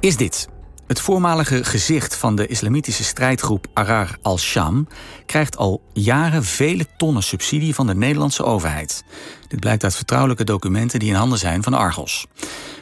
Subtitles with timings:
[0.00, 0.48] is dit.
[0.86, 4.88] Het voormalige gezicht van de islamitische strijdgroep Arar al-Sham
[5.26, 9.04] krijgt al jaren vele tonnen subsidie van de Nederlandse overheid.
[9.48, 12.26] Dit blijkt uit vertrouwelijke documenten die in handen zijn van Argos.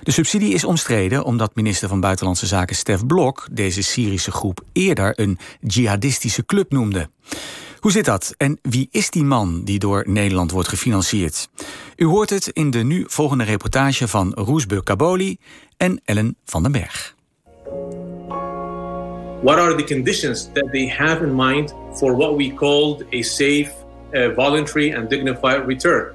[0.03, 5.21] De subsidie is omstreden omdat minister van Buitenlandse Zaken Stef Blok deze Syrische groep eerder
[5.21, 7.09] een jihadistische club noemde.
[7.87, 11.49] Hoe zit dat en wie is die man die door Nederland wordt gefinancierd?
[11.97, 15.39] U hoort het in de nu volgende reportage van Roesbeur Kaboli
[15.77, 17.15] en Ellen van den Berg.
[19.43, 23.71] What are the conditions that they have in mind for what we called a safe,
[24.13, 26.07] uh, voluntary and dignified return?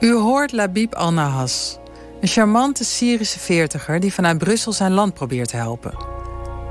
[0.00, 1.78] U hoort Labib Al-Nahas,
[2.20, 6.15] een charmante Syrische veertiger die vanuit Brussel zijn land probeert te helpen.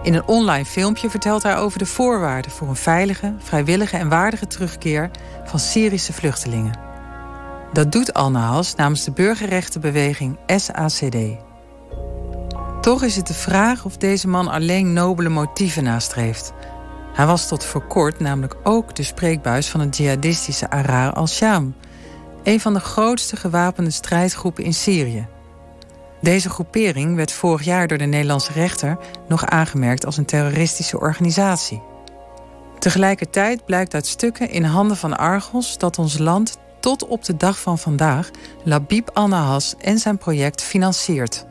[0.05, 4.47] In een online filmpje vertelt hij over de voorwaarden voor een veilige, vrijwillige en waardige
[4.47, 5.11] terugkeer
[5.45, 6.79] van Syrische vluchtelingen.
[7.73, 11.15] Dat doet Al-Nahas namens de burgerrechtenbeweging SACD.
[12.81, 16.53] Toch is het de vraag of deze man alleen nobele motieven nastreeft.
[17.13, 21.75] Hij was tot voor kort namelijk ook de spreekbuis van het jihadistische Arar al-Sham,
[22.43, 25.27] een van de grootste gewapende strijdgroepen in Syrië.
[26.21, 31.81] Deze groepering werd vorig jaar door de Nederlandse rechter nog aangemerkt als een terroristische organisatie.
[32.79, 37.59] Tegelijkertijd blijkt uit stukken in handen van Argos dat ons land tot op de dag
[37.59, 38.29] van vandaag
[38.63, 41.45] Labib al-Nahas en zijn project financiert.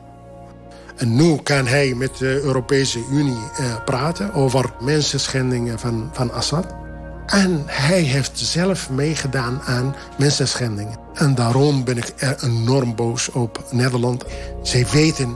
[0.95, 6.84] En nu kan hij met de Europese Unie uh, praten over mensenschendingen van, van Assad.
[7.25, 10.97] En hij heeft zelf meegedaan aan mensenschendingen.
[11.13, 14.23] En daarom ben ik er enorm boos op Nederland.
[14.63, 15.35] Zij weten,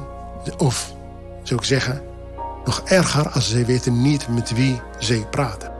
[0.58, 0.94] of
[1.44, 2.02] zou ik zeggen,
[2.66, 5.72] nog erger als zij weten niet met wie zij praten.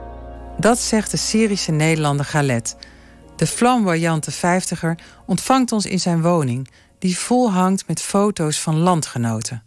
[0.58, 2.76] Dat zegt de Syrische Nederlander Galet.
[3.36, 6.68] De flamboyante vijftiger ontvangt ons in zijn woning...
[6.98, 9.62] die vol hangt met foto's van landgenoten.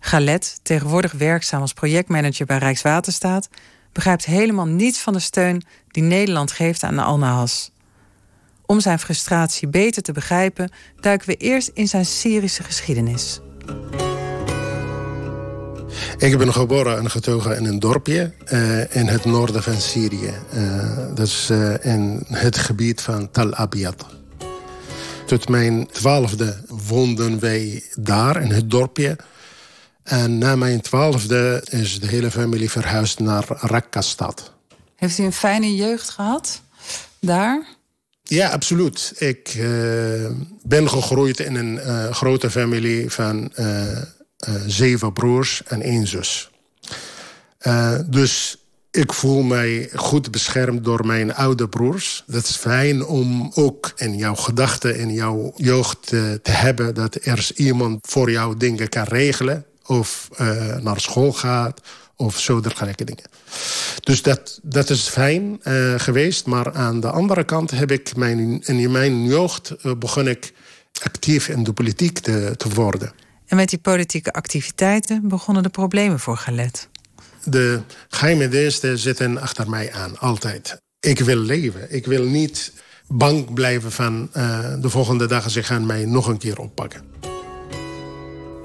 [0.00, 3.48] Galet, tegenwoordig werkzaam als projectmanager bij Rijkswaterstaat,
[3.94, 7.70] begrijpt helemaal niets van de steun die Nederland geeft aan Al-Nahas.
[8.66, 13.40] Om zijn frustratie beter te begrijpen, duiken we eerst in zijn Syrische geschiedenis.
[16.18, 20.34] Ik ben geboren en getogen in een dorpje uh, in het noorden van Syrië.
[20.54, 24.06] Uh, dat is uh, in het gebied van Tal Abyad.
[25.26, 26.56] Tot mijn twaalfde
[26.88, 29.16] woonden wij daar in het dorpje.
[30.04, 34.52] En na mijn twaalfde is de hele familie verhuisd naar Rakka-stad.
[34.96, 36.62] Heeft u een fijne jeugd gehad
[37.20, 37.66] daar?
[38.22, 39.12] Ja, absoluut.
[39.18, 40.30] Ik uh,
[40.62, 43.98] ben gegroeid in een uh, grote familie van uh,
[44.66, 46.50] zeven broers en één zus.
[48.06, 48.58] dus
[48.90, 52.24] ik voel mij goed beschermd door mijn oude broers.
[52.26, 56.06] Dat is fijn om ook in jouw gedachten, in jouw jeugd
[56.42, 56.94] te hebben...
[56.94, 61.80] dat er iemand voor jou dingen kan regelen of uh, naar school gaat
[62.16, 63.24] of zo dergelijke dingen.
[64.00, 66.46] Dus dat, dat is fijn uh, geweest.
[66.46, 70.52] Maar aan de andere kant heb ik mijn, in mijn jeugd uh, begon ik
[71.02, 73.12] actief in de politiek te, te, worden.
[73.46, 76.88] En met die politieke activiteiten begonnen de problemen voor Galet.
[77.44, 80.80] De geheime diensten zitten achter mij aan, altijd.
[81.00, 81.94] Ik wil leven.
[81.94, 82.72] Ik wil niet
[83.08, 84.28] bang blijven van
[84.80, 85.50] de volgende dag...
[85.50, 87.33] ze gaan mij nog een keer oppakken.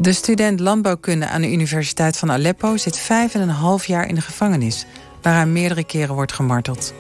[0.02, 4.16] De student landbouwkunde aan de Universiteit van Aleppo zit vijf en een half jaar in
[4.16, 4.86] de gevangenis,
[5.22, 6.94] waar hij meerdere keren wordt gemarteld.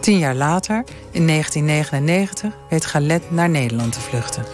[0.00, 4.44] Tien jaar later, in 1999, weet Galet naar Nederland te vluchten.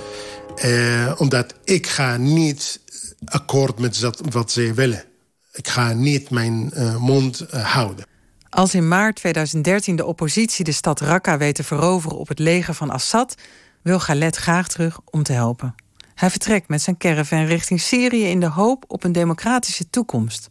[0.65, 2.81] Uh, omdat ik ga niet
[3.25, 5.05] akkoord met wat ze willen.
[5.53, 8.05] Ik ga niet mijn uh, mond uh, houden.
[8.51, 12.75] Als in maart 2013 de oppositie de stad Raqqa weet te veroveren op het leger
[12.75, 13.35] van Assad,
[13.83, 15.75] wil Galet graag terug om te helpen.
[16.21, 20.51] Hij vertrekt met zijn caravan richting Syrië in de hoop op een democratische toekomst.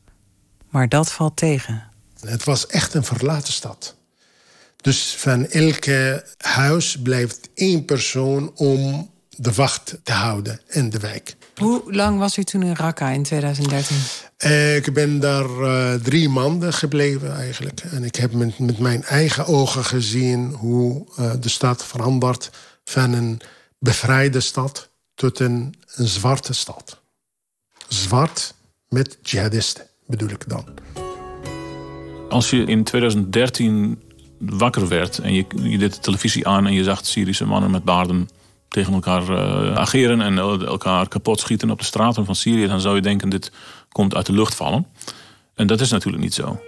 [0.70, 1.84] Maar dat valt tegen.
[2.20, 3.96] Het was echt een verlaten stad.
[4.82, 11.36] Dus van elke huis blijft één persoon om de wacht te houden in de wijk.
[11.56, 13.98] Hoe lang was u toen in Raqqa in 2013?
[14.76, 17.82] Ik ben daar uh, drie maanden gebleven eigenlijk.
[17.92, 22.52] En ik heb met, met mijn eigen ogen gezien hoe uh, de stad verandert
[22.84, 23.42] van een
[23.80, 24.90] bevrijde stad
[25.20, 27.02] tot een, een zwarte stad.
[27.88, 28.54] Zwart
[28.88, 30.66] met jihadisten, bedoel ik dan.
[32.30, 34.02] Als je in 2013
[34.38, 36.66] wakker werd en je, je deed de televisie aan...
[36.66, 38.30] en je zag Syrische mannen met baarden
[38.68, 40.22] tegen elkaar uh, ageren...
[40.22, 42.68] en elkaar kapot schieten op de straten van Syrië...
[42.68, 43.52] dan zou je denken, dit
[43.92, 44.88] komt uit de lucht vallen.
[45.56, 46.60] En dat is natuurlijk niet zo.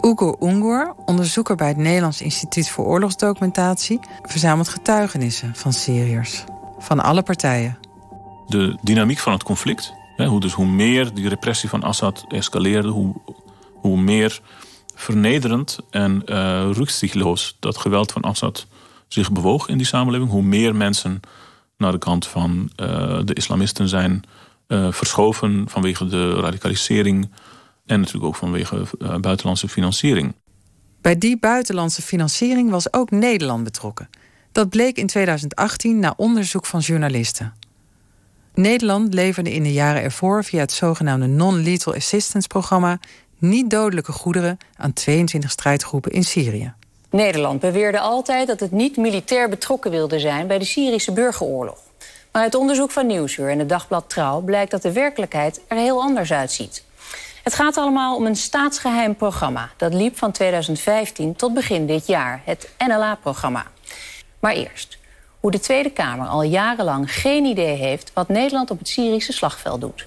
[0.00, 4.00] Ugo Ungur, onderzoeker bij het Nederlands Instituut voor Oorlogsdocumentatie...
[4.22, 6.44] verzamelt getuigenissen van Syriërs
[6.82, 7.78] van alle partijen.
[8.46, 13.14] De dynamiek van het conflict hoe, dus hoe meer die repressie van Assad escaleerde, hoe,
[13.74, 14.40] hoe meer
[14.94, 16.70] vernederend en uh,
[17.58, 18.66] dat geweld van Assad
[19.08, 21.20] zich bewoog in die samenleving, hoe meer mensen
[21.76, 24.22] naar de kant van uh, de islamisten zijn
[24.68, 27.30] uh, verschoven vanwege de radicalisering
[27.86, 28.86] en natuurlijk ook vanwege
[29.20, 30.34] buitenlandse financiering.
[31.00, 34.08] Bij die buitenlandse financiering was ook Nederland betrokken.
[34.52, 37.54] Dat bleek in 2018 na onderzoek van journalisten.
[38.54, 42.98] Nederland leverde in de jaren ervoor via het zogenaamde Non-Lethal Assistance programma
[43.38, 46.72] niet dodelijke goederen aan 22 strijdgroepen in Syrië.
[47.10, 51.78] Nederland beweerde altijd dat het niet militair betrokken wilde zijn bij de Syrische burgeroorlog.
[52.32, 56.00] Maar uit onderzoek van Nieuwsuur en het dagblad Trouw blijkt dat de werkelijkheid er heel
[56.00, 56.84] anders uitziet.
[57.42, 59.70] Het gaat allemaal om een staatsgeheim programma.
[59.76, 63.66] Dat liep van 2015 tot begin dit jaar, het NLA-programma.
[64.42, 64.98] Maar eerst,
[65.40, 69.80] hoe de Tweede Kamer al jarenlang geen idee heeft wat Nederland op het Syrische slagveld
[69.80, 70.06] doet.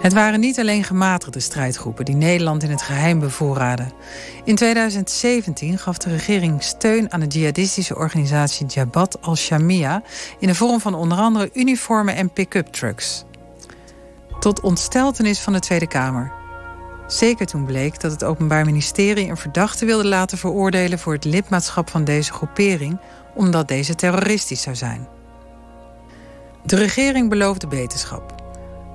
[0.00, 3.92] Het waren niet alleen gematigde strijdgroepen die Nederland in het geheim bevoorraden.
[4.44, 10.02] In 2017 gaf de regering steun aan de jihadistische organisatie Jabhat al-Shamia
[10.38, 13.24] in de vorm van onder andere uniformen en pick-up trucks.
[14.40, 16.37] Tot ontsteltenis van de Tweede Kamer.
[17.08, 21.90] Zeker toen bleek dat het Openbaar Ministerie een verdachte wilde laten veroordelen voor het lidmaatschap
[21.90, 23.00] van deze groepering,
[23.34, 25.08] omdat deze terroristisch zou zijn.
[26.64, 28.34] De regering beloofde beterschap.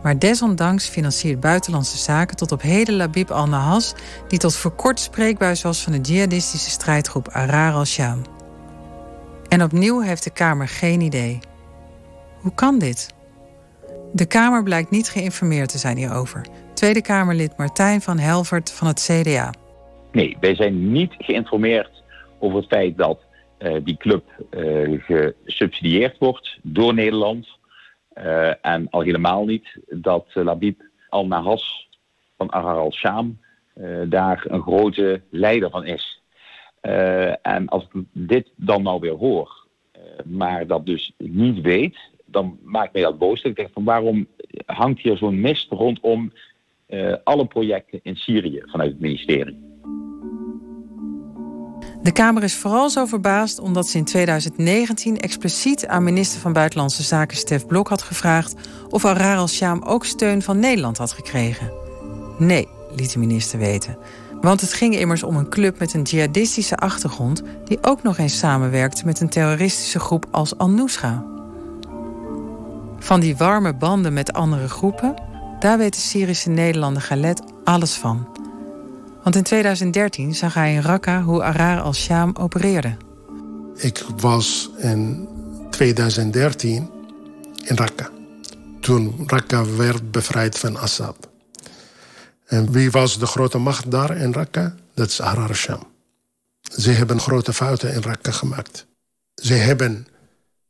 [0.03, 3.93] Maar desondanks financiert Buitenlandse Zaken tot op heden Labib al-Nahas,
[4.27, 8.21] die tot voor kort spreekbuis was van de jihadistische strijdgroep Arar al-Sham.
[9.47, 11.39] En opnieuw heeft de Kamer geen idee.
[12.41, 13.13] Hoe kan dit?
[14.13, 16.45] De Kamer blijkt niet geïnformeerd te zijn hierover.
[16.83, 19.53] Tweede Kamerlid Martijn van Helvert van het CDA.
[20.11, 22.03] Nee, wij zijn niet geïnformeerd
[22.39, 23.19] over het feit dat
[23.59, 25.01] uh, die club uh,
[25.45, 27.47] gesubsidieerd wordt door Nederland.
[28.17, 31.89] Uh, en al helemaal niet dat Labib al-Nahas
[32.37, 33.39] van Arar al-Sham
[34.05, 36.21] daar een grote leider van is.
[37.41, 39.67] en als ik dit dan nou weer hoor,
[40.25, 43.41] maar dat dus niet weet, dan maakt mij dat boos.
[43.41, 44.27] Ik denk van waarom
[44.65, 46.31] hangt hier zo'n mist rondom
[47.23, 49.71] alle projecten in Syrië vanuit het ministerie?
[52.03, 57.03] De Kamer is vooral zo verbaasd omdat ze in 2019 expliciet aan minister van Buitenlandse
[57.03, 61.71] Zaken Stef Blok had gevraagd of Arar al-Sham ook steun van Nederland had gekregen.
[62.37, 63.97] Nee, liet de minister weten.
[64.41, 68.37] Want het ging immers om een club met een jihadistische achtergrond die ook nog eens
[68.37, 71.25] samenwerkte met een terroristische groep als Al-Nusra.
[72.99, 75.15] Van die warme banden met andere groepen,
[75.63, 78.27] daar weet de Syrische Nederlander Galet alles van.
[79.23, 82.97] Want in 2013 zag hij in Raqqa hoe Arar al-Sham opereerde.
[83.75, 85.27] Ik was in
[85.69, 86.89] 2013
[87.63, 88.09] in Raqqa.
[88.79, 91.29] Toen Raqqa werd bevrijd van Assad.
[92.45, 94.75] En wie was de grote macht daar in Raqqa?
[94.93, 95.87] Dat is Arar al-Sham.
[96.61, 98.85] Ze hebben grote fouten in Raqqa gemaakt.
[99.35, 100.07] Ze hebben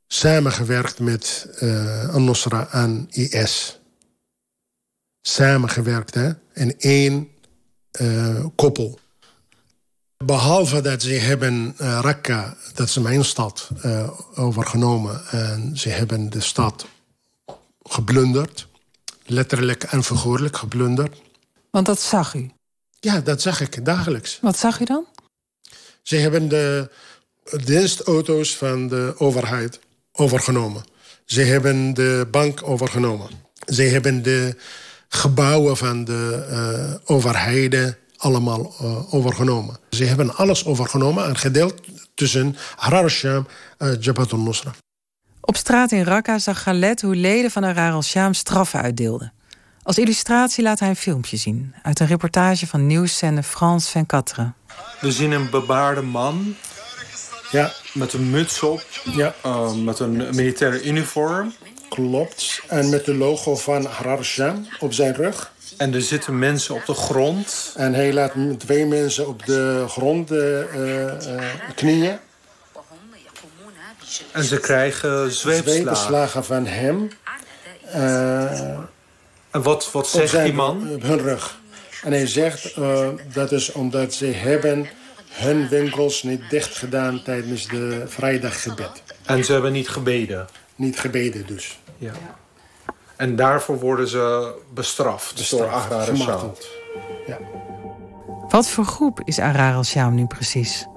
[0.08, 3.82] samengewerkt met uh, Al-Nusra en IS.
[5.26, 6.32] Samengewerkt, hè?
[6.54, 7.28] In één
[8.02, 9.00] uh, koppel.
[10.18, 15.22] Behalve dat ze hebben uh, Raqqa, dat is mijn stad, uh, overgenomen.
[15.30, 16.86] En ze hebben de stad
[17.84, 18.68] geblunderd.
[19.26, 21.22] Letterlijk en figuurlijk geblunderd.
[21.72, 22.52] Want dat zag u?
[23.00, 24.38] Ja, dat zag ik dagelijks.
[24.42, 25.06] Wat zag u dan?
[26.02, 26.90] Ze hebben de
[27.64, 29.80] dienstauto's van de overheid
[30.12, 30.84] overgenomen.
[31.26, 33.30] Ze hebben de bank overgenomen.
[33.66, 34.56] Ze hebben de
[35.14, 39.78] gebouwen van de uh, overheden allemaal uh, overgenomen.
[39.90, 41.74] Ze hebben alles overgenomen en gedeeld
[42.16, 44.72] tussen Harar al-Sham en Jabhat al-Nusra.
[45.42, 49.34] Op straat in Raqqa zag Galet hoe leden van Harar al-Sham straffen uitdeelden.
[49.84, 54.52] Als illustratie laat hij een filmpje zien uit een reportage van nieuwszender France 24.
[55.00, 56.56] We zien een bebaarde man
[57.52, 57.72] ja.
[57.94, 59.36] met een muts op, ja.
[59.46, 61.54] uh, met een militaire uniform.
[61.94, 62.62] Klopt.
[62.68, 65.52] En met de logo van Harar Sham op zijn rug.
[65.78, 67.74] En er zitten mensen op de grond.
[67.78, 71.14] En hij laat twee mensen op de grond uh, uh,
[71.76, 72.18] knieën.
[74.32, 75.82] En ze krijgen zweepslagen.
[75.82, 77.10] Zweepslagen van hem.
[79.52, 80.90] en wat, wat zegt zijn, die man?
[80.90, 81.60] Op hun rug.
[82.04, 82.76] En hij zegt
[83.34, 84.88] dat is omdat ze hebben
[85.30, 89.04] hun winkels niet dicht gedaan tijdens de vrijdaggebed.
[89.26, 90.48] En ze hebben niet gebeden?
[90.76, 91.78] Niet gebeden dus.
[92.04, 92.14] Ja.
[93.16, 96.54] En daarvoor worden ze bestraft, bestraft door Arar al-Sham.
[97.28, 97.38] Ja.
[98.50, 100.88] Wat voor groep is Arar al-Sham nu precies?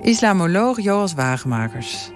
[0.00, 2.10] Islamoloog Joas Wagemakers.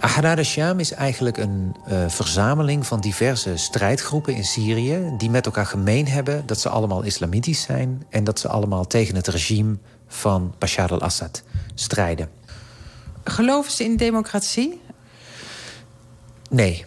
[0.00, 5.14] Ahrar al-Sham is eigenlijk een uh, verzameling van diverse strijdgroepen in Syrië...
[5.18, 8.06] die met elkaar gemeen hebben dat ze allemaal islamitisch zijn...
[8.10, 9.76] en dat ze allemaal tegen het regime
[10.08, 11.42] van Bashar al-Assad
[11.74, 12.30] strijden.
[13.24, 14.80] Geloven ze in democratie?
[16.50, 16.84] Nee.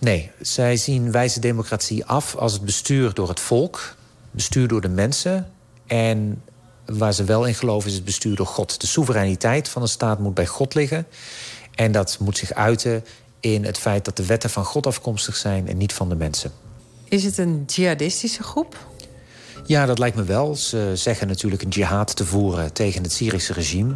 [0.00, 3.94] Nee, zij zien wijze democratie af als het bestuur door het volk...
[4.30, 5.52] bestuur door de mensen
[5.86, 6.42] en
[6.84, 8.80] waar ze wel in geloven is het bestuur door God.
[8.80, 11.06] De soevereiniteit van een staat moet bij God liggen.
[11.74, 13.04] En dat moet zich uiten
[13.40, 16.52] in het feit dat de wetten van God afkomstig zijn en niet van de mensen.
[17.08, 18.76] Is het een jihadistische groep?
[19.66, 20.56] Ja, dat lijkt me wel.
[20.56, 23.94] Ze zeggen natuurlijk een jihad te voeren tegen het Syrische regime.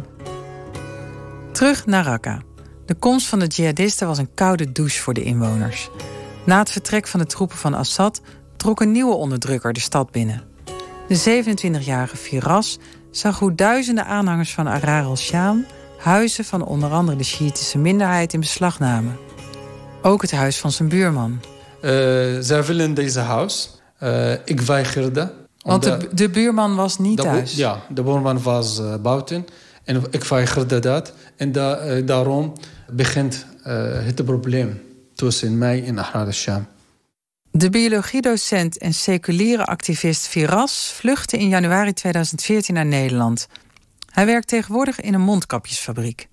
[1.51, 2.54] Terug naar Raqqa.
[2.85, 5.89] De komst van de jihadisten was een koude douche voor de inwoners.
[6.45, 8.21] Na het vertrek van de troepen van Assad
[8.57, 10.43] trok een nieuwe onderdrukker de stad binnen.
[11.07, 12.77] De 27-jarige Firas
[13.11, 15.65] zag hoe duizenden aanhangers van Arar al-Sham
[15.97, 19.17] huizen van onder andere de Shiïtische minderheid in beslag namen.
[20.01, 21.41] Ook het huis van zijn buurman.
[21.81, 21.91] Uh,
[22.39, 23.71] zij willen deze huis.
[24.03, 25.31] Uh, ik weigerde.
[25.61, 27.55] Want de, de, buurman was niet thuis?
[27.55, 29.45] Ja, de buurman was uh, buiten.
[29.83, 31.13] En ik weigerde dat.
[31.37, 32.53] En da, daarom
[32.91, 33.45] begint
[34.03, 34.81] het probleem
[35.15, 36.67] tussen mij en Ahrar al-Sham.
[37.51, 43.47] De biologiedocent en seculiere activist Firas vluchtte in januari 2014 naar Nederland.
[44.11, 46.27] Hij werkt tegenwoordig in een mondkapjesfabriek.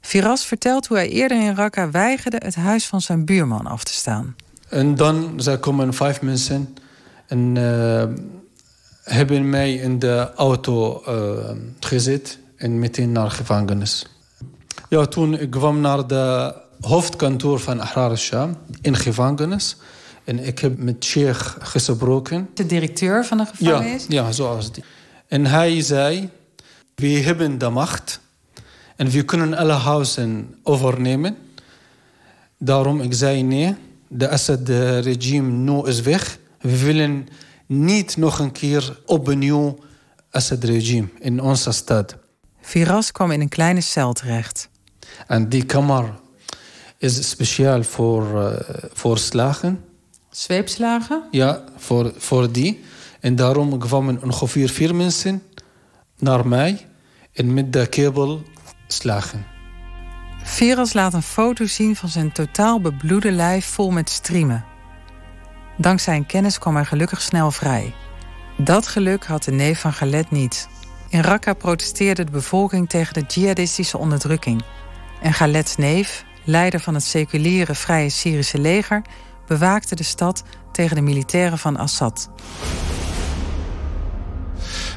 [0.00, 3.92] Firas vertelt hoe hij eerder in Raqqa weigerde het huis van zijn buurman af te
[3.92, 4.36] staan.
[4.68, 6.76] En dan zijn komen vijf mensen
[7.26, 8.04] en uh,
[9.02, 11.50] hebben mij in de auto uh,
[11.80, 14.06] gezet en meteen naar gevangenis.
[14.88, 19.76] Ja, toen ik kwam naar de hoofdkantoor van Ahrar al-Sham in gevangenis.
[20.24, 22.48] En ik heb met Sheikh gesproken.
[22.54, 24.06] De directeur van de gevangenis?
[24.08, 24.84] Ja, ja zoals die.
[25.28, 26.30] En hij zei,
[26.94, 28.20] we hebben de macht
[28.96, 31.36] en we kunnen alle huizen overnemen.
[32.58, 33.74] Daarom ik zei nee,
[34.08, 36.38] de Assad-regime nu is weg.
[36.60, 37.28] We willen
[37.66, 39.78] niet nog een keer opnieuw
[40.30, 42.16] Assad-regime in onze stad.
[42.60, 44.68] Firas kwam in een kleine cel terecht.
[45.26, 46.14] En die kamer
[46.98, 48.52] is speciaal voor, uh,
[48.92, 49.84] voor slagen.
[50.30, 51.22] Zweepslagen?
[51.30, 52.84] Ja, voor, voor die.
[53.20, 55.42] En daarom kwamen ongeveer vier mensen
[56.18, 56.86] naar mij
[57.32, 58.42] en met de kabel
[58.86, 59.46] slagen.
[60.42, 64.64] Viras laat een foto zien van zijn totaal bebloede lijf vol met striemen.
[65.78, 67.94] Dankzij zijn kennis kwam hij gelukkig snel vrij.
[68.58, 70.68] Dat geluk had de neef van Galet niet.
[71.08, 74.62] In Raqqa protesteerde de bevolking tegen de jihadistische onderdrukking.
[75.20, 79.02] En Galets neef, leider van het seculiere Vrije Syrische leger,
[79.46, 80.42] bewaakte de stad
[80.72, 82.28] tegen de militairen van Assad.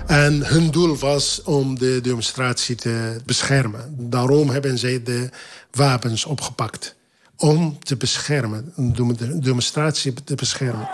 [0.08, 3.96] En hun doel was om de demonstratie te beschermen.
[3.98, 5.30] Daarom hebben zij de
[5.72, 6.96] wapens opgepakt.
[7.38, 10.90] Om te beschermen, om de demonstratie te beschermen.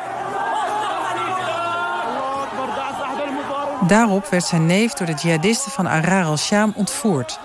[3.87, 7.39] Daarop werd zijn neef door de jihadisten van Arar al-Sham ontvoerd.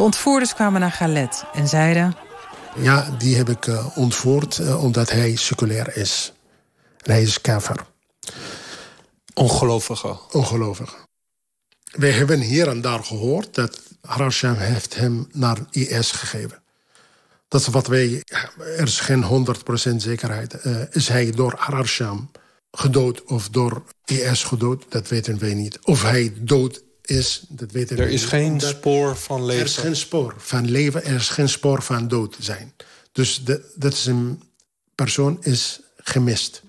[0.00, 2.16] De ontvoerders kwamen naar Galet en zeiden...
[2.76, 6.32] Ja, die heb ik uh, ontvoerd uh, omdat hij seculair is.
[7.02, 7.76] En hij is kafir.
[9.34, 10.18] Ongelovige.
[10.32, 10.94] Ongelovige.
[11.90, 16.62] Wij hebben hier en daar gehoord dat Harasham heeft hem naar IS gegeven.
[17.48, 18.22] Dat is wat wij...
[18.58, 19.46] Er is geen
[19.92, 20.64] 100% zekerheid.
[20.64, 22.30] Uh, is hij door Harasham
[22.70, 24.84] gedood of door IS gedood?
[24.88, 25.78] Dat weten wij niet.
[25.82, 29.60] Of hij dood is, dat weten Er is geen spoor van leven.
[29.60, 32.72] Er is geen spoor van leven, er is geen spoor van dood zijn.
[33.12, 34.42] Dus de, dat is een
[34.94, 36.62] persoon is gemist.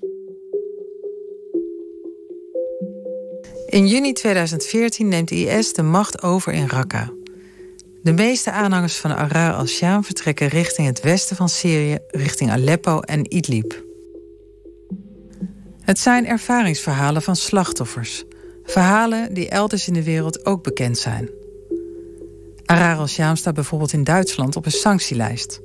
[3.67, 7.11] In juni 2014 neemt IS de macht over in Raqqa.
[8.03, 13.33] De meeste aanhangers van Arar al-Sham vertrekken richting het westen van Syrië, richting Aleppo en
[13.35, 13.83] Idlib.
[15.81, 18.23] Het zijn ervaringsverhalen van slachtoffers.
[18.71, 21.29] Verhalen die elders in de wereld ook bekend zijn.
[22.65, 25.61] Arar al-Sham staat bijvoorbeeld in Duitsland op een sanctielijst.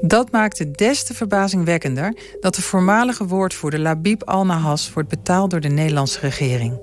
[0.00, 5.60] Dat maakt het des te verbazingwekkender dat de voormalige woordvoerder Labib al-Nahas wordt betaald door
[5.60, 6.80] de Nederlandse regering.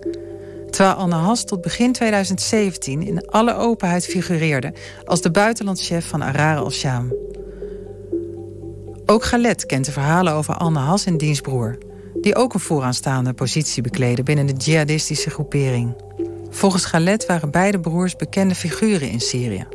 [0.69, 4.73] Terwijl al-Nahas tot begin 2017 in alle openheid figureerde
[5.05, 7.13] als de buitenlandschef van Arar al-Sham.
[9.05, 11.77] Ook Galet kent de verhalen over al-Nahas en dienstbroer
[12.25, 15.96] die ook een vooraanstaande positie bekleden binnen de jihadistische groepering.
[16.50, 19.67] Volgens Galet waren beide broers bekende figuren in Syrië.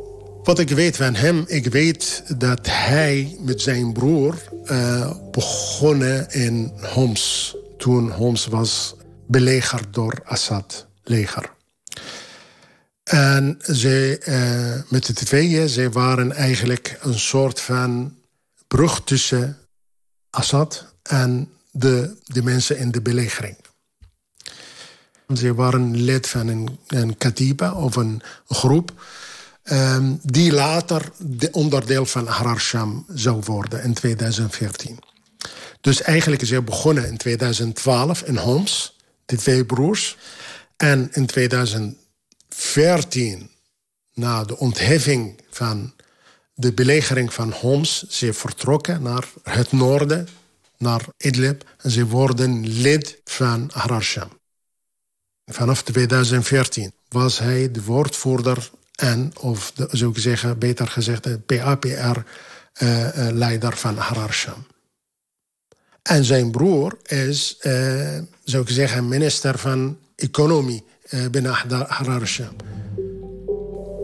[0.43, 6.71] Wat ik weet van hem, ik weet dat hij met zijn broer uh, begonnen in
[6.93, 7.55] Homs.
[7.77, 8.95] Toen Homs was
[9.27, 11.49] belegerd door Assad leger.
[13.03, 18.15] En ze, uh, met de tweeën, ze waren eigenlijk een soort van
[18.67, 19.57] brug tussen
[20.29, 23.57] Assad en de, de mensen in de belegering.
[25.35, 28.93] Ze waren lid van een, een katiba of een groep...
[29.63, 34.99] Um, die later de onderdeel van Harar Sham zou worden in 2014.
[35.81, 40.17] Dus eigenlijk is hij begonnen in 2012 in Homs, de twee broers.
[40.77, 43.49] En in 2014,
[44.13, 45.93] na de ontheffing van
[46.53, 48.07] de belegering van Homs...
[48.07, 50.27] ze vertrokken naar het noorden,
[50.81, 51.63] naar Idlib...
[51.77, 54.29] en ze worden lid van Sham.
[55.45, 61.39] Vanaf 2014 was hij de woordvoerder en, of de, zou ik zeggen, beter gezegd, de
[61.39, 63.97] PAPR-leider uh, uh, van
[64.31, 64.65] Sham.
[66.01, 70.83] En zijn broer is, uh, zou ik zeggen, minister van Economie
[71.31, 71.55] binnen
[72.25, 72.55] Sham.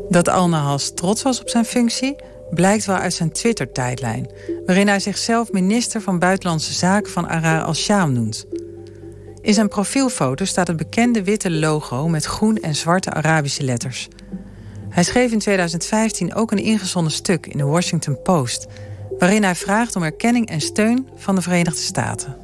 [0.10, 2.16] Dat Al-Nahas trots was op zijn functie
[2.50, 4.30] blijkt wel uit zijn Twitter-tijdlijn...
[4.66, 8.46] waarin hij zichzelf minister van Buitenlandse Zaken van Arar al-Sham noemt.
[9.42, 14.08] In zijn profielfoto staat het bekende witte logo met groen en zwarte Arabische letters.
[14.90, 18.68] Hij schreef in 2015 ook een ingezonden stuk in de Washington Post,
[19.20, 22.38] waarin hij vraagt om erkenning en steun van de Verenigde Staten.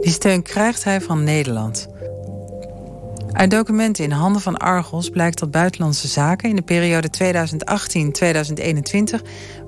[0.00, 1.88] Die steun krijgt hij van Nederland.
[3.32, 7.24] Uit documenten in handen van Argos blijkt dat Buitenlandse Zaken in de periode 2018-2021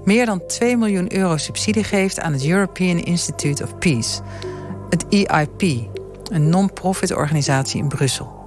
[0.04, 4.20] meer dan 2 miljoen euro subsidie geeft aan het European Institute of Peace,
[4.88, 5.62] het EIP,
[6.32, 8.42] een non-profit organisatie in Brussel.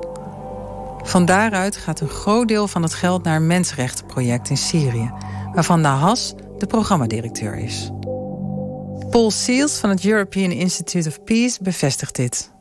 [1.03, 5.11] Van daaruit gaat een groot deel van het geld naar een mensenrechtenproject in Syrië,
[5.53, 7.91] waarvan Nahas de programmadirecteur is.
[9.09, 12.51] Paul Seals van het European Institute of Peace bevestigt dit.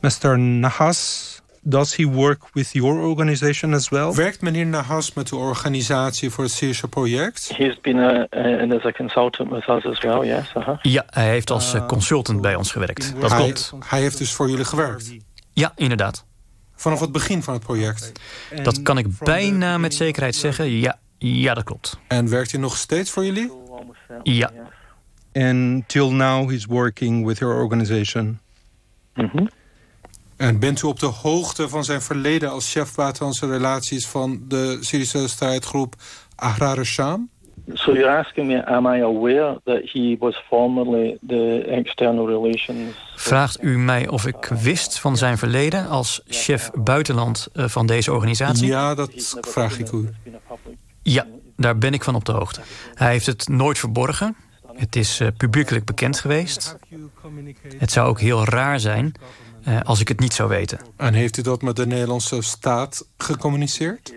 [0.00, 0.38] Mr.
[0.38, 4.14] Nahas, does he work with your organization as well?
[4.14, 7.56] Werkt meneer Nahas met de organisatie voor het Syrische project?
[7.56, 10.52] He's been a, a, as a consultant with us as well, yes.
[10.56, 10.78] Uh -huh.
[10.82, 13.14] Ja, hij heeft als uh, consultant bij ons gewerkt.
[13.20, 13.72] Dat hij, klopt.
[13.88, 15.16] Hij heeft dus voor jullie gewerkt?
[15.52, 16.24] Ja, inderdaad.
[16.74, 18.12] Vanaf het begin van het project?
[18.62, 20.70] Dat kan ik bijna met zekerheid zeggen.
[20.70, 21.98] Ja, ja, dat klopt.
[22.08, 23.52] En werkt hij nog steeds voor jullie?
[24.22, 24.50] Ja.
[25.32, 28.38] And till now he's working with your organization?
[29.14, 29.48] Mm -hmm.
[30.36, 34.78] En bent u op de hoogte van zijn verleden als chef buitenlandse relaties van de
[34.80, 35.94] Syrische strijdgroep
[36.34, 37.30] Ahrar al-Sham?
[37.72, 42.96] So you're asking me, am I aware that he was formerly the external relations...
[43.16, 48.12] Vraagt u mij of ik wist van zijn verleden als chef buitenland eh, van deze
[48.12, 48.66] organisatie?
[48.66, 50.08] Ja, dat vraag ik u.
[51.02, 52.60] Ja, daar ben ik van op de hoogte.
[52.94, 54.36] Hij heeft het nooit verborgen.
[54.74, 56.76] Het is uh, publiekelijk bekend geweest.
[57.78, 59.14] Het zou ook heel raar zijn
[59.68, 60.78] uh, als ik het niet zou weten.
[60.96, 64.16] En heeft u dat met de Nederlandse staat gecommuniceerd?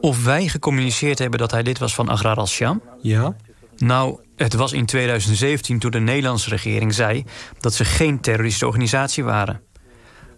[0.00, 2.82] Of wij gecommuniceerd hebben dat hij lid was van Agrar al-Sham?
[3.00, 3.36] Ja.
[3.76, 7.24] Nou, het was in 2017 toen de Nederlandse regering zei...
[7.60, 9.60] dat ze geen terroristische organisatie waren.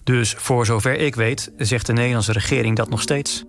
[0.05, 3.45] Dus voor zover ik weet, zegt de Nederlandse regering dat nog steeds.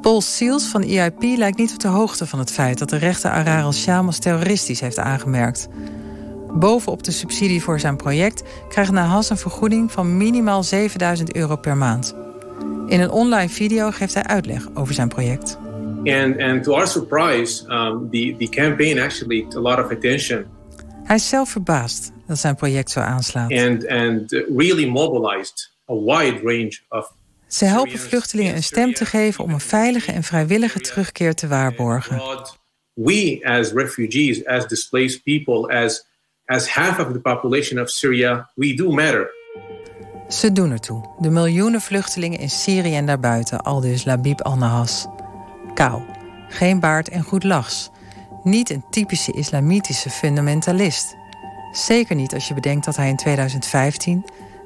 [0.00, 2.78] Paul Seals van EIP lijkt niet op de hoogte van het feit...
[2.78, 5.68] dat de rechter Arar al-Sham als terroristisch heeft aangemerkt.
[6.54, 8.42] Bovenop de subsidie voor zijn project...
[8.68, 12.14] krijgt Nahas een vergoeding van minimaal 7000 euro per maand...
[12.92, 15.58] In een online video geeft hij uitleg over zijn project.
[16.04, 20.46] And, and to our surprise, um, the, the campaign actually a lot of attention.
[21.04, 23.52] Hij is zelf verbaasd dat zijn project zo aanslaat.
[23.52, 27.12] And, and really mobilized a wide range of
[27.46, 32.22] Ze helpen vluchtelingen een stem te geven om een veilige en vrijwillige terugkeer te waarborgen.
[32.92, 36.06] We as refugees, as displaced people, as,
[36.52, 39.30] as half of the population of Syria, we do matter.
[40.28, 45.06] Ze doen ertoe, de miljoenen vluchtelingen in Syrië en daarbuiten, aldus Labib al-Nahas.
[45.74, 46.06] Kaal,
[46.48, 47.90] geen baard en goed lachs.
[48.42, 51.16] Niet een typische islamitische fundamentalist.
[51.72, 54.24] Zeker niet als je bedenkt dat hij in 2015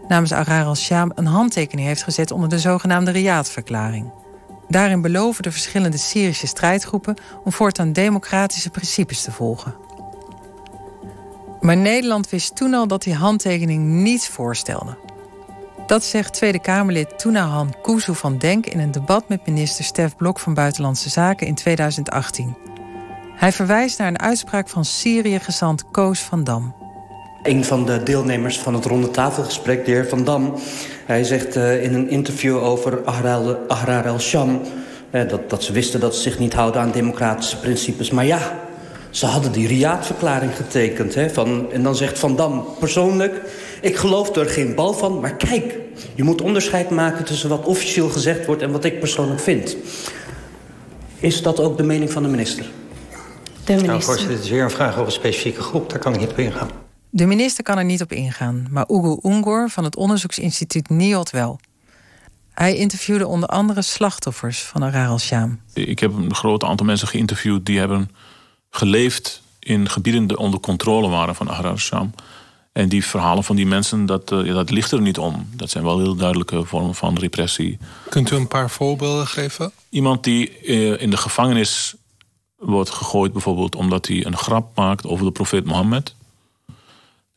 [0.08, 4.12] namens Arar al-Sham een handtekening heeft gezet onder de zogenaamde Riyadh-verklaring.
[4.68, 9.85] Daarin beloven de verschillende Syrische strijdgroepen om voortaan democratische principes te volgen.
[11.66, 14.96] Maar Nederland wist toen al dat die handtekening niets voorstelde.
[15.86, 20.38] Dat zegt Tweede Kamerlid Tunahan Kuzu van Denk in een debat met minister Stef Blok
[20.38, 22.56] van Buitenlandse Zaken in 2018.
[23.34, 26.74] Hij verwijst naar een uitspraak van Syrië-gezant Koos van Dam.
[27.42, 30.54] Een van de deelnemers van het ronde tafelgesprek, de heer Van Dam...
[31.06, 33.04] hij zegt uh, in een interview over
[33.68, 34.60] Ahrar al-Sham...
[35.10, 38.10] Uh, dat, dat ze wisten dat ze zich niet houden aan democratische principes.
[38.10, 38.65] Maar ja,
[39.16, 41.14] Ze hadden die Riyadh-verklaring getekend.
[41.14, 43.40] Hè, van, en dan zegt Van Dam persoonlijk...
[43.80, 45.78] ik geloof er geen bal van, maar kijk...
[46.14, 48.62] je moet onderscheid maken tussen wat officieel gezegd wordt...
[48.62, 49.76] en wat ik persoonlijk vind.
[51.18, 52.64] Is dat ook de mening van de minister?
[52.64, 53.86] De minister.
[53.86, 55.90] Nou, voorzitter, dit is weer een vraag over een specifieke groep.
[55.90, 56.70] Daar kan ik niet op ingaan.
[57.10, 61.60] De minister kan er niet op ingaan, maar Ugo Ungur van het onderzoeksinstituut NIOD wel.
[62.50, 65.60] Hij interviewde onder andere slachtoffers van Arar al-Sham.
[65.72, 68.10] Ik heb een groot aantal mensen geïnterviewd die hebben
[68.70, 72.12] geleefd in gebieden die onder controle waren van Arar al-Sham.
[72.72, 75.48] En die verhalen van die mensen, dat, uh, dat ligt er niet om.
[75.52, 77.78] Dat zijn wel heel duidelijke vormen van repressie.
[78.08, 79.72] Kunt u een paar voorbeelden geven?
[79.88, 81.94] Iemand die uh, in de gevangenis
[82.56, 86.14] wordt gegooid, bijvoorbeeld omdat hij een grap maakt over de profeet Mohammed.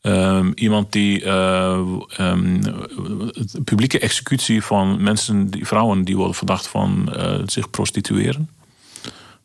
[0.02, 1.80] Um, iemand die uh,
[2.18, 2.60] um,
[3.64, 7.12] publieke executie van mensen, die, vrouwen die worden verdacht van
[7.46, 8.50] zich prostitueren,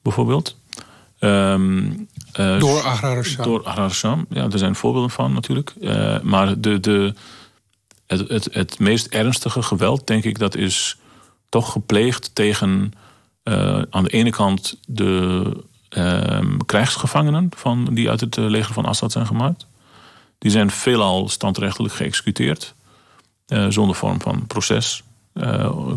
[0.01, 0.57] bijvoorbeeld.
[1.25, 2.07] Um,
[2.39, 5.73] uh, door Ahrar Door Ahrar ja, er zijn voorbeelden van natuurlijk.
[6.23, 7.13] maar de, de,
[8.07, 10.97] het, het, het meest ernstige geweld, denk ik, dat is
[11.49, 12.93] toch gepleegd tegen
[13.89, 15.51] aan de ene kant de
[16.65, 19.67] krijgsgevangenen van, die uit het leger van Assad zijn gemaakt.
[20.37, 22.73] Die zijn veelal standrechtelijk geëxecuteerd.
[23.69, 25.03] Zonder vorm van proces.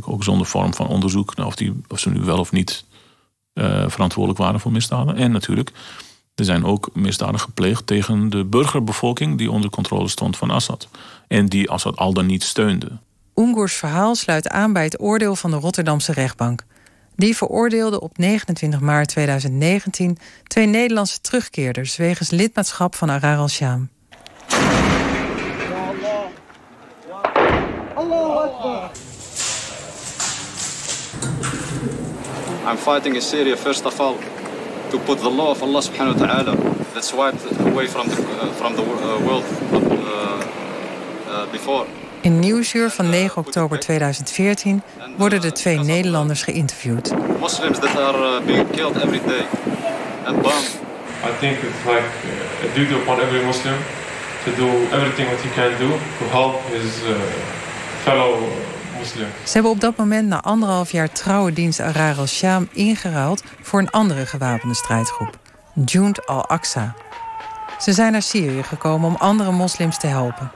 [0.01, 1.37] Ook zonder vorm van onderzoek.
[1.37, 2.85] Nou, of, die, of ze nu wel of niet
[3.87, 5.17] verantwoordelijk waren voor misdaden.
[5.17, 5.73] En natuurlijk,
[6.35, 10.89] er zijn ook misdaden gepleegd tegen de burgerbevolking die onder controle stond van Assad.
[11.29, 12.99] En die Assad al dan niet steunde.
[13.35, 16.65] Ungurs verhaal sluit aan bij het oordeel van de Rotterdamse rechtbank.
[17.17, 23.89] Die veroordeelde op 29 maart 2019 twee Nederlandse terugkeerders wegens lidmaatschap van Arar al-Sham.
[32.69, 34.17] I'm fighting in Syria first of all
[34.91, 36.53] to put the law of Allah subhanahu wa ta'ala
[36.93, 40.45] that's wiped away from the, uh, from the uh, world uh,
[41.33, 41.87] uh before.
[42.21, 44.83] In Nieuwsuur van 9 oktober 2014
[45.17, 47.15] worden de twee Nederlanders geïnterviewd.
[47.41, 49.45] Muslims that are being killed every day
[50.25, 50.69] and bombed.
[51.25, 52.09] I think it's like
[52.65, 53.77] a duty upon every Muslim
[54.45, 57.01] to do everything what he can do to help his
[58.05, 58.37] fellow.
[59.05, 63.91] Ze hebben op dat moment na anderhalf jaar trouwe dienst Arar al-Sham ingeruild voor een
[63.91, 65.39] andere gewapende strijdgroep,
[65.85, 66.95] Jund al-Aqsa.
[67.79, 70.51] Ze zijn naar Syrië gekomen om andere moslims te helpen.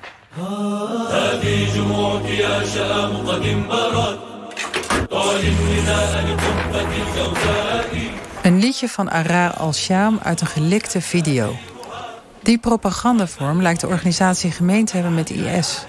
[8.43, 11.57] Een liedje van Arar al-Sham uit een gelikte video.
[12.43, 15.85] Die propagandavorm lijkt de organisatie gemeen te hebben met IS.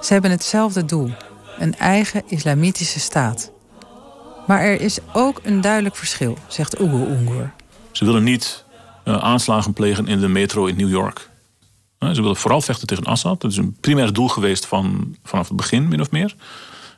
[0.00, 1.10] Ze hebben hetzelfde doel:
[1.58, 3.52] een eigen islamitische staat.
[4.46, 7.52] Maar er is ook een duidelijk verschil, zegt Ugo Ungur.
[7.92, 8.64] Ze willen niet
[9.04, 11.30] uh, aanslagen plegen in de metro in New York.
[11.98, 13.40] Uh, ze willen vooral vechten tegen Assad.
[13.40, 16.34] Dat is een primair doel geweest van, vanaf het begin, min of meer.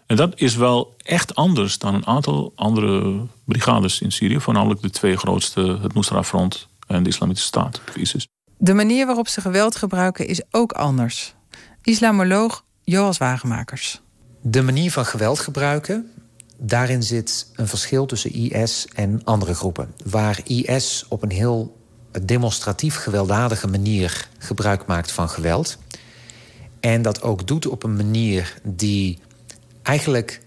[0.07, 4.41] En dat is wel echt anders dan een aantal andere brigades in Syrië.
[4.41, 8.27] Voornamelijk de twee grootste, het Nusra-front en de Islamitische Staat, ISIS.
[8.59, 11.35] De manier waarop ze geweld gebruiken is ook anders.
[11.83, 14.01] Islamoloog Joas Wagenmakers.
[14.51, 16.11] De manier van geweld gebruiken,
[16.57, 19.95] daarin zit een verschil tussen IS en andere groepen.
[20.05, 21.77] Waar IS op een heel
[22.23, 25.79] demonstratief gewelddadige manier gebruik maakt van geweld.
[26.81, 29.19] En dat ook doet op een manier die
[29.83, 30.41] eigenlijk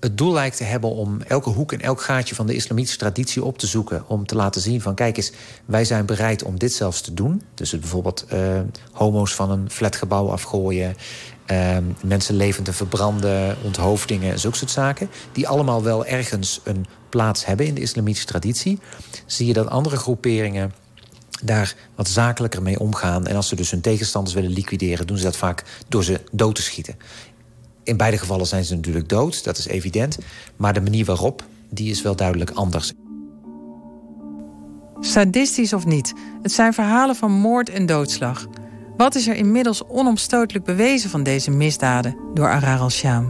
[0.00, 3.44] het doel lijkt te hebben om elke hoek en elk gaatje van de islamitische traditie
[3.44, 4.08] op te zoeken.
[4.08, 5.32] Om te laten zien van kijk eens,
[5.64, 7.42] wij zijn bereid om dit zelfs te doen.
[7.54, 8.60] Dus bijvoorbeeld uh,
[8.92, 10.96] homo's van een flatgebouw afgooien.
[11.52, 15.10] Uh, mensen levend te verbranden, onthoofdingen, zulke soort zaken.
[15.32, 18.78] Die allemaal wel ergens een plaats hebben in de islamitische traditie.
[19.26, 20.72] Zie je dat andere groeperingen
[21.42, 23.26] daar wat zakelijker mee omgaan.
[23.26, 26.54] En als ze dus hun tegenstanders willen liquideren, doen ze dat vaak door ze dood
[26.54, 26.96] te schieten.
[27.82, 30.18] In beide gevallen zijn ze natuurlijk dood, dat is evident.
[30.56, 32.92] Maar de manier waarop, die is wel duidelijk anders.
[35.00, 38.46] Sadistisch of niet, het zijn verhalen van moord en doodslag.
[39.00, 43.26] Wat is er inmiddels onomstotelijk bewezen van deze misdaden door Arar al-Sham?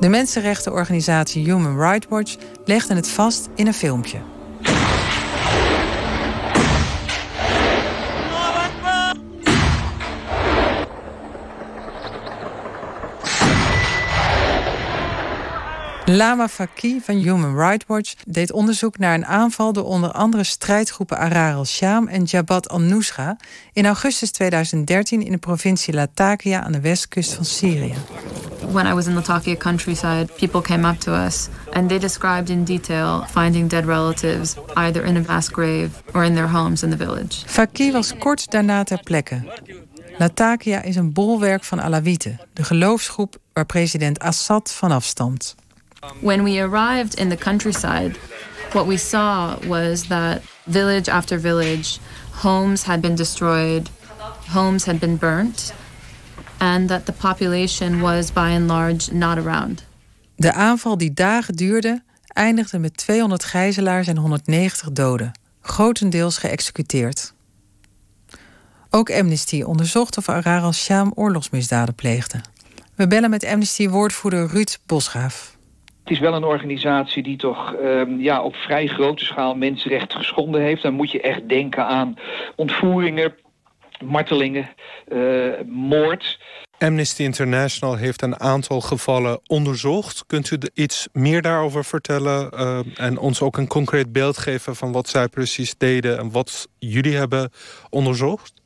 [0.00, 4.18] De mensenrechtenorganisatie Human Rights Watch legde het vast in een filmpje.
[16.16, 21.18] Lama Faki van Human Rights Watch deed onderzoek naar een aanval door onder andere strijdgroepen
[21.18, 23.36] Arar al-Sham en Jabhat al-Nusra
[23.72, 27.94] in augustus 2013 in de provincie Latakia aan de westkust van Syrië.
[28.72, 32.64] when I was in Latakia countryside, people came up to us and they described in
[32.64, 36.96] detail finding dead relatives either in a mass grave or in their homes in the
[36.96, 37.44] village.
[37.46, 39.42] Faki was kort daarna ter plekke.
[40.18, 45.54] Latakia is een bolwerk van Alawieten, de geloofsgroep waar president Assad van afstamt.
[46.20, 48.16] When we arrived in the countryside,
[48.72, 51.98] what we saw was that village after village,
[52.30, 53.90] homes had been destroyed,
[54.48, 55.74] homes had been burnt,
[56.58, 59.84] and that the population was by and large not around.
[60.36, 67.32] De aanval die dagen duurde, eindigde met 200 gijzelaars en 190 doden, grotendeels geëxecuteerd.
[68.90, 72.40] Ook Amnesty onderzocht of Arar al-Sham oorlogsmisdaden pleegde.
[72.94, 75.58] We bellen met Amnesty-woordvoerder Ruud Bosgraaf.
[76.10, 80.60] Het is wel een organisatie die toch um, ja, op vrij grote schaal mensenrechten geschonden
[80.60, 80.82] heeft.
[80.82, 82.14] Dan moet je echt denken aan
[82.56, 83.34] ontvoeringen,
[84.04, 84.70] martelingen,
[85.08, 86.38] uh, moord.
[86.78, 90.26] Amnesty International heeft een aantal gevallen onderzocht.
[90.26, 94.92] Kunt u iets meer daarover vertellen uh, en ons ook een concreet beeld geven van
[94.92, 97.50] wat zij precies deden en wat jullie hebben
[97.90, 98.59] onderzocht?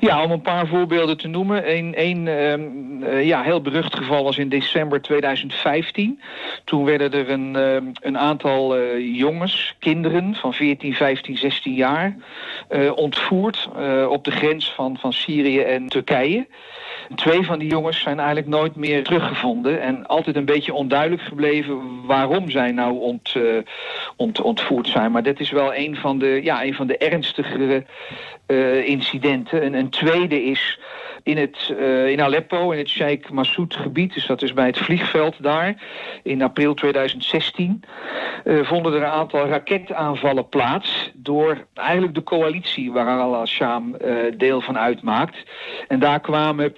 [0.00, 1.76] Ja, om een paar voorbeelden te noemen.
[1.76, 2.26] Een, een
[3.02, 6.20] uh, ja, heel berucht geval was in december 2015.
[6.64, 12.16] Toen werden er een, uh, een aantal uh, jongens, kinderen van 14, 15, 16 jaar...
[12.94, 13.68] ontvoerd
[14.08, 16.46] op de grens van, van Syrië en Turkije.
[17.14, 19.80] Twee van die jongens zijn eigenlijk nooit meer teruggevonden.
[19.80, 23.58] En altijd een beetje onduidelijk gebleven waarom zij nou ont, uh,
[24.16, 25.12] ont, ontvoerd zijn.
[25.12, 27.84] Maar dat is wel een van de, ja, een van de ernstigere
[28.46, 29.62] uh, incidenten.
[29.62, 30.78] En een tweede is
[31.22, 34.14] in, het, uh, in Aleppo, in het Sheikh Massoud gebied.
[34.14, 35.82] Dus dat is bij het vliegveld daar.
[36.22, 37.82] In april 2016
[38.44, 41.10] vonden er een aantal raketaanvallen plaats...
[41.14, 43.96] door eigenlijk de coalitie waar al-Sham
[44.36, 45.36] deel van uitmaakt.
[45.88, 46.76] En daar kwamen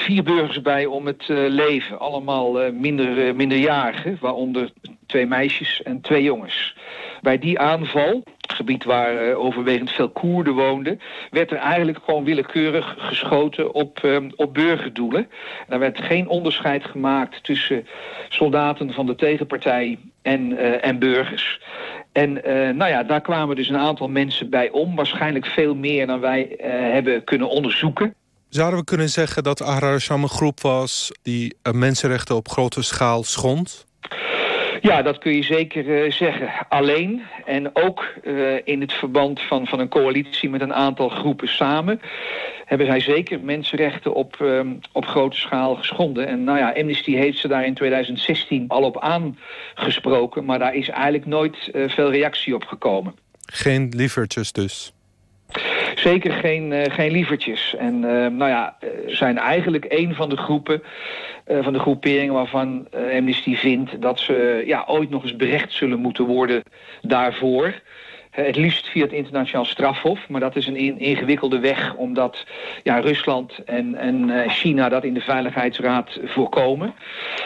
[0.00, 1.98] vier burgers bij om het uh, leven.
[1.98, 4.70] Allemaal uh, minder, uh, minderjarigen, waaronder
[5.06, 6.76] twee meisjes en twee jongens.
[7.20, 8.22] Bij die aanval,
[8.54, 11.00] gebied waar overwegend veel Koerden woonden...
[11.30, 15.28] werd er eigenlijk gewoon willekeurig geschoten op, op burgerdoelen.
[15.68, 17.86] Er werd geen onderscheid gemaakt tussen
[18.28, 21.60] soldaten van de tegenpartij en, en burgers.
[22.12, 22.32] En
[22.76, 24.94] nou ja, daar kwamen dus een aantal mensen bij om.
[24.94, 26.54] Waarschijnlijk veel meer dan wij
[26.92, 28.14] hebben kunnen onderzoeken.
[28.56, 31.12] Zouden we kunnen zeggen dat Ahrar Sham een groep was...
[31.22, 33.86] die mensenrechten op grote schaal schond?
[34.80, 36.66] Ja, dat kun je zeker uh, zeggen.
[36.68, 41.48] Alleen en ook uh, in het verband van, van een coalitie met een aantal groepen
[41.48, 42.00] samen...
[42.64, 44.60] hebben zij zeker mensenrechten op, uh,
[44.92, 46.26] op grote schaal geschonden.
[46.26, 50.44] En nou ja, Amnesty heeft ze daar in 2016 al op aangesproken...
[50.44, 53.14] maar daar is eigenlijk nooit veel reactie op gekomen.
[53.46, 54.92] Geen lievertjes dus?
[55.94, 57.74] Zeker geen, uh, geen lievertjes.
[57.78, 60.82] En uh, nou ja, zijn eigenlijk een van de groepen,
[61.60, 66.24] van de groeperingen waarvan Amnesty vindt dat ze ja, ooit nog eens berecht zullen moeten
[66.24, 66.62] worden
[67.02, 67.74] daarvoor.
[68.30, 71.94] Het liefst via het internationaal strafhof, maar dat is een in, ingewikkelde weg...
[71.94, 72.46] omdat
[72.82, 76.94] ja, Rusland en, en China dat in de Veiligheidsraad voorkomen.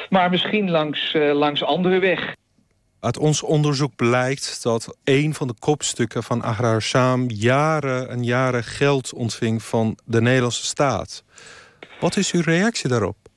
[0.09, 2.35] Maar misschien langs, langs andere weg.
[3.01, 6.85] Uit ons onderzoek blijkt dat een van de kopstukken van Agrar
[7.27, 11.25] jaren en jaren geld ontving van de Nederlandse staat.
[12.01, 13.30] Wat is uw reactie daarop?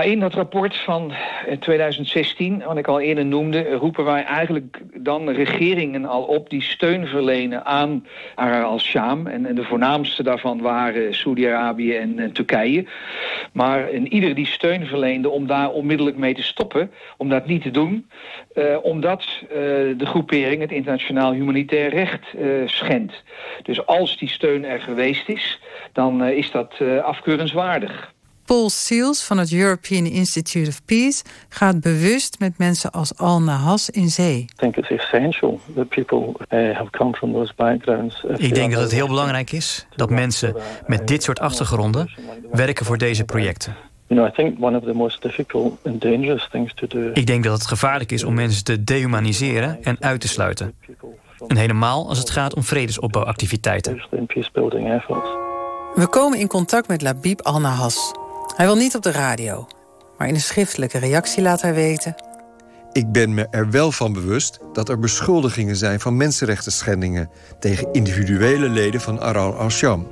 [0.00, 1.12] In dat rapport van
[1.60, 3.70] 2016, wat ik al eerder noemde...
[3.70, 9.26] roepen wij eigenlijk dan regeringen al op die steun verlenen aan Arar al-Sham.
[9.26, 12.86] En, en, de voornaamste daarvan waren Saudi-Arabië en, Turkije.
[13.52, 16.90] Maar en ieder die steun verleende om daar onmiddellijk mee te stoppen...
[17.16, 18.08] om dat niet te doen,
[18.54, 19.24] uh, omdat
[19.96, 23.22] de groepering het internationaal humanitair recht uh, schendt.
[23.62, 25.60] Dus als die steun er geweest is,
[25.92, 28.12] dan is dat afkeurenswaardig.
[28.44, 33.90] Paul Seals van het European Institute of Peace gaat bewust met mensen als Al Nahas
[33.90, 34.38] in zee.
[34.38, 38.24] I think it's essential that people have come from those backgrounds.
[38.36, 42.10] Ik denk dat het heel belangrijk is dat mensen met dit soort achtergronden
[42.52, 43.76] werken voor deze projecten.
[47.12, 50.74] Ik denk dat het gevaarlijk is om mensen te dehumaniseren en uit te sluiten.
[51.46, 54.02] En helemaal als het gaat om vredesopbouwactiviteiten.
[55.94, 58.12] We komen in contact met Labib Al-Nahas,
[58.62, 59.66] hij wil niet op de radio,
[60.18, 62.14] maar in een schriftelijke reactie laat hij weten...
[62.92, 67.30] Ik ben me er wel van bewust dat er beschuldigingen zijn van mensenrechtenschendingen...
[67.60, 70.08] tegen individuele leden van Arar al-Sham.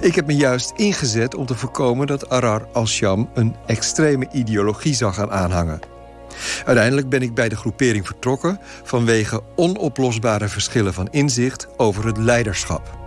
[0.00, 3.30] Ik heb me juist ingezet om te voorkomen dat Arar al-Sham...
[3.34, 5.80] een extreme ideologie zou gaan aanhangen.
[6.64, 8.60] Uiteindelijk ben ik bij de groepering vertrokken...
[8.82, 12.98] vanwege onoplosbare verschillen van inzicht over het leiderschap.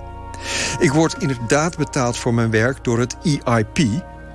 [0.80, 3.80] Ik word inderdaad betaald voor mijn werk door het EIP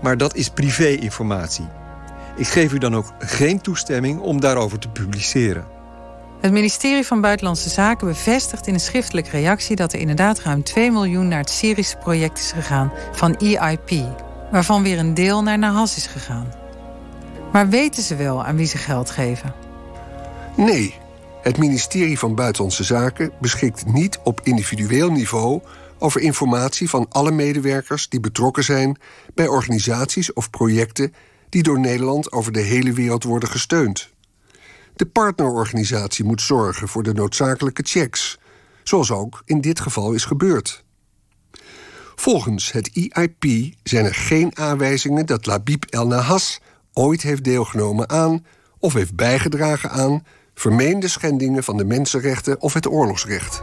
[0.03, 1.69] maar dat is privé-informatie.
[2.37, 5.67] Ik geef u dan ook geen toestemming om daarover te publiceren.
[6.41, 10.91] Het ministerie van Buitenlandse Zaken bevestigt in een schriftelijke reactie dat er inderdaad ruim 2
[10.91, 13.91] miljoen naar het Syrische project is gegaan van EIP,
[14.51, 16.53] waarvan weer een deel naar Nahas is gegaan.
[17.53, 19.55] Maar weten ze wel aan wie ze geld geven?
[20.57, 20.95] Nee,
[21.43, 25.61] het ministerie van Buitenlandse Zaken beschikt niet op individueel niveau
[26.03, 28.99] over informatie van alle medewerkers die betrokken zijn
[29.35, 31.15] bij organisaties of projecten
[31.49, 34.11] die door Nederland over de hele wereld worden gesteund.
[34.95, 38.38] De partnerorganisatie moet zorgen voor de noodzakelijke checks,
[38.83, 40.85] zoals ook in dit geval is gebeurd.
[42.15, 46.61] Volgens het EIP zijn er geen aanwijzingen dat Labib El Nahas
[46.93, 48.47] ooit heeft deelgenomen aan
[48.79, 53.62] of heeft bijgedragen aan vermeende schendingen van de mensenrechten of het oorlogsrecht.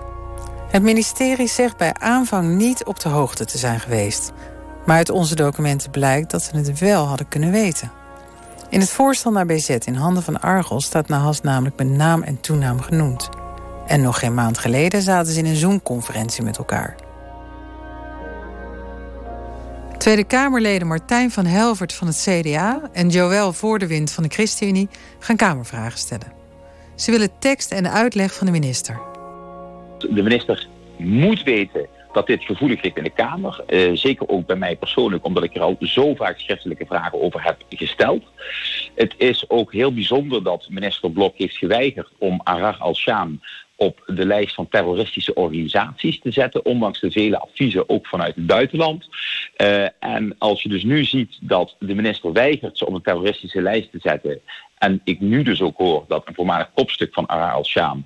[0.69, 4.31] Het ministerie zegt bij aanvang niet op de hoogte te zijn geweest.
[4.85, 7.91] Maar uit onze documenten blijkt dat ze het wel hadden kunnen weten.
[8.69, 12.41] In het voorstel naar BZ in handen van Argos staat Nahas namelijk met naam en
[12.41, 13.29] toenaam genoemd.
[13.87, 16.95] En nog geen maand geleden zaten ze in een Zoom-conferentie met elkaar.
[19.97, 25.35] Tweede Kamerleden Martijn van Helvert van het CDA en Joël Voordewind van de ChristenUnie gaan
[25.35, 26.31] Kamervragen stellen.
[26.95, 29.08] Ze willen tekst en uitleg van de minister.
[29.99, 33.63] De minister moet weten dat dit gevoelig ligt in de Kamer.
[33.67, 37.43] Uh, zeker ook bij mij persoonlijk, omdat ik er al zo vaak schriftelijke vragen over
[37.43, 38.23] heb gesteld.
[38.95, 43.39] Het is ook heel bijzonder dat minister Blok heeft geweigerd om Arar al-Sham
[43.75, 48.45] op de lijst van terroristische organisaties te zetten, ondanks de vele adviezen ook vanuit het
[48.45, 49.07] buitenland.
[49.57, 53.61] Uh, en als je dus nu ziet dat de minister weigert ze op een terroristische
[53.61, 54.41] lijst te zetten,
[54.77, 58.05] en ik nu dus ook hoor dat een voormalig kopstuk van Arar al-Sham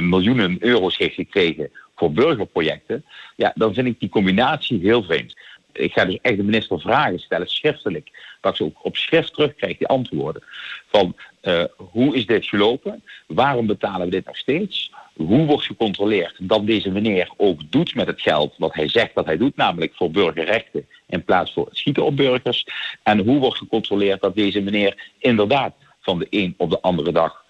[0.00, 3.04] miljoenen euro's heeft gekregen voor burgerprojecten,
[3.36, 5.36] ja, dan vind ik die combinatie heel vreemd.
[5.72, 9.78] Ik ga dus echt de minister vragen stellen, schriftelijk, dat ze ook op schrift terugkrijgt
[9.78, 10.42] die antwoorden.
[10.90, 13.02] Van uh, hoe is dit gelopen?
[13.26, 14.92] Waarom betalen we dit nog steeds?
[15.16, 19.26] Hoe wordt gecontroleerd dat deze meneer ook doet met het geld wat hij zegt dat
[19.26, 22.66] hij doet, namelijk voor burgerrechten in plaats voor schieten op burgers?
[23.02, 27.44] En hoe wordt gecontroleerd dat deze meneer inderdaad van de een op de andere dag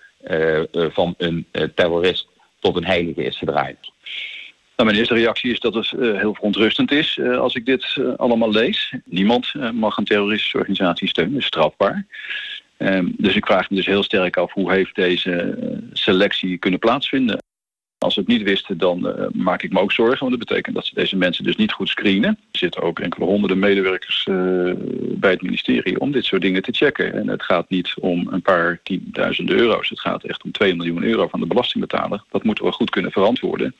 [0.73, 2.29] van een terrorist
[2.59, 3.79] tot een heilige is gedraaid?
[4.77, 8.95] Nou, mijn eerste reactie is dat het heel verontrustend is als ik dit allemaal lees.
[9.05, 12.07] Niemand mag een terroristische organisatie steunen, dat is strafbaar.
[12.79, 15.59] Um, dus ik vraag me dus heel sterk af hoe heeft deze
[15.93, 17.39] selectie kunnen plaatsvinden.
[18.11, 20.19] Als ze het niet wisten, dan uh, maak ik me ook zorgen.
[20.19, 22.39] Want dat betekent dat ze deze mensen dus niet goed screenen.
[22.53, 26.73] Er zitten ook enkele honderden medewerkers uh, bij het ministerie om dit soort dingen te
[26.73, 27.13] checken.
[27.13, 29.89] En het gaat niet om een paar tienduizenden euro's.
[29.89, 32.25] Het gaat echt om 2 miljoen euro van de belastingbetaler.
[32.31, 33.75] Dat moeten we goed kunnen verantwoorden.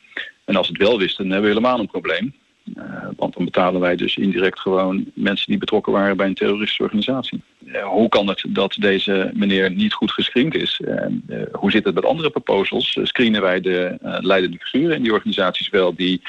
[0.45, 2.33] En als we het wel wisten, dan hebben we helemaal een probleem.
[2.77, 2.83] Uh,
[3.15, 7.41] want dan betalen wij dus indirect gewoon mensen die betrokken waren bij een terroristische organisatie.
[7.75, 10.81] Uh, hoe kan het dat deze meneer niet goed gescreend is?
[10.83, 11.05] Uh,
[11.51, 12.99] hoe zit het met andere proposals?
[13.03, 16.21] screenen wij de leidende figuren in die organisaties wel die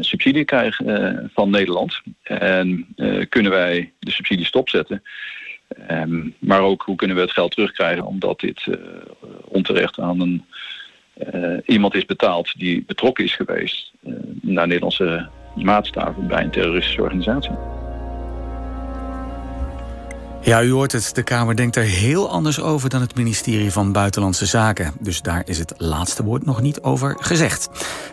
[0.00, 2.00] subsidie krijgen van Nederland?
[2.22, 2.86] En
[3.28, 5.02] kunnen wij de subsidie stopzetten?
[5.90, 8.66] Um, maar ook hoe kunnen we het geld terugkrijgen omdat dit
[9.44, 10.44] onterecht aan een
[11.66, 13.92] iemand is betaald die betrokken is geweest
[14.40, 17.52] naar Nederlandse maatstaven bij een terroristische organisatie.
[20.44, 21.14] Ja, u hoort het.
[21.14, 24.92] De Kamer denkt er heel anders over dan het ministerie van Buitenlandse Zaken.
[25.00, 27.68] Dus daar is het laatste woord nog niet over gezegd.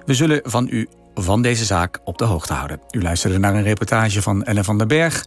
[0.05, 2.79] We zullen van u van deze zaak op de hoogte houden.
[2.91, 5.25] U luisterde naar een reportage van Ellen van den Berg,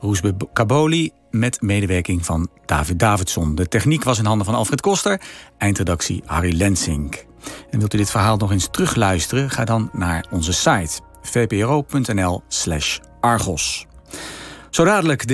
[0.00, 3.54] Roesbe Kaboli met medewerking van David Davidson.
[3.54, 5.20] De techniek was in handen van Alfred Koster,
[5.58, 7.24] eindredactie Harry Lensink.
[7.70, 9.50] En wilt u dit verhaal nog eens terugluisteren?
[9.50, 13.86] Ga dan naar onze site vpro.nl/argos.
[14.72, 15.30] Zo dadelijk de